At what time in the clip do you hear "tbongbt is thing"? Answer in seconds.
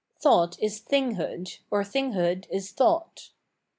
0.19-1.13